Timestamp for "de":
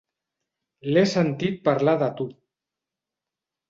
2.05-2.11